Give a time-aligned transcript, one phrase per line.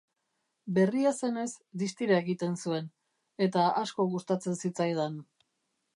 [0.77, 1.51] Berria zenez,
[1.83, 2.89] distira egiten zuen,
[3.49, 5.25] eta asko gustatzen zitzaidan.